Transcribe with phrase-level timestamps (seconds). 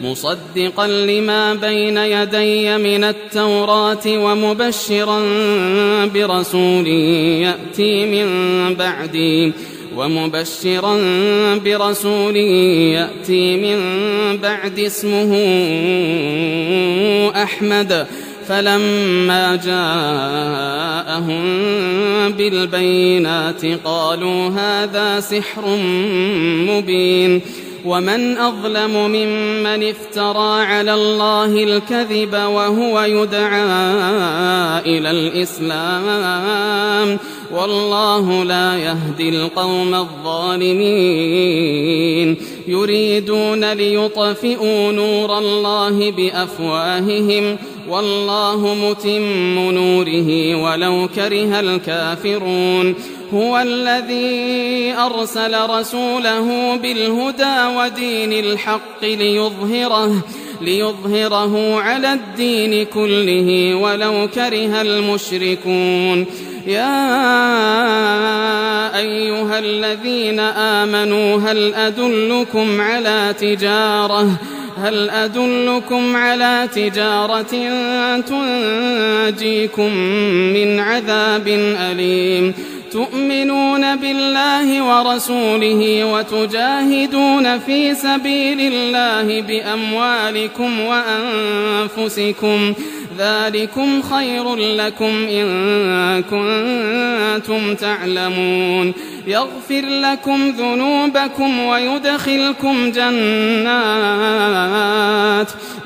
[0.00, 5.22] مصدقا لما بين يدي من التوراة ومبشرا
[6.14, 9.52] برسول يأتي من بعدي
[9.96, 10.98] ومبشرا
[11.64, 13.78] برسول يأتي من
[14.36, 15.32] بعد اسمه
[17.42, 18.06] أحمد
[18.48, 21.42] فلما جاءهم
[22.32, 25.76] بالبينات قالوا هذا سحر
[26.68, 27.40] مبين
[27.86, 33.66] ومن أظلم ممن افترى على الله الكذب وهو يدعى
[34.78, 36.66] إلى الإسلام
[37.56, 40.76] والله لا يهدي القوم الظالمين.
[42.68, 47.56] يريدون ليطفئوا نور الله بأفواههم.
[47.88, 52.94] والله متم نوره ولو كره الكافرون.
[53.34, 60.24] هو الذي أرسل رسوله بالهدى ودين الحق ليظهره
[60.60, 66.26] ليظهره على الدين كله ولو كره المشركون.
[66.66, 66.98] يا
[68.98, 74.30] أيها الذين آمنوا هل أدلكم على تجارة؟
[74.82, 77.70] هل أدلكم على تجارة
[78.20, 79.96] تنجيكم
[80.54, 81.48] من عذاب
[81.90, 82.54] أليم؟
[82.92, 92.74] تؤمنون بالله ورسوله وتجاهدون في سبيل الله بأموالكم وأنفسكم.
[93.18, 98.94] ذلكم خير لكم إن كنتم تعلمون.
[99.26, 103.16] يغفر لكم ذنوبكم ويدخلكم جنات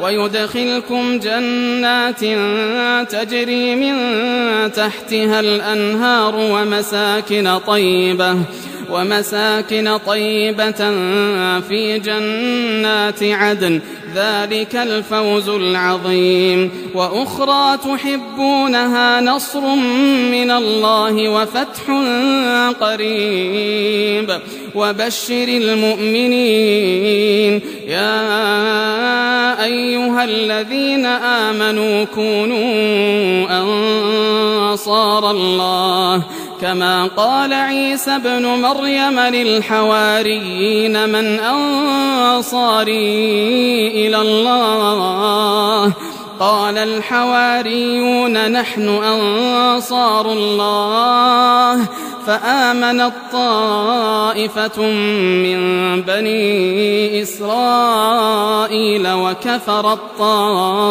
[0.00, 2.20] ويدخلكم جنات
[3.12, 3.94] تجري من
[4.72, 8.36] تحتها الأنهار ومساكن طيبة.
[8.92, 10.90] ومساكن طيبة
[11.60, 13.80] في جنات عدن.
[14.14, 16.70] ذلك الفوز العظيم.
[16.94, 19.60] وأخرى تحبونها نصر
[20.30, 21.82] من الله وفتح
[22.80, 24.40] قريب.
[24.74, 27.60] وبشر المؤمنين.
[27.86, 33.46] يا أيها الذين آمنوا كونوا
[34.70, 36.22] انصار الله.
[36.60, 42.96] كما قال عيسى ابن مريم للحواريين من أنصاري
[44.06, 45.92] إلى الله.
[46.40, 51.86] قال الحواريون نحن أنصار الله.
[52.26, 54.82] فامنت طائفه
[55.42, 55.60] من
[56.02, 60.90] بني إسرائيل وكفرت طائفه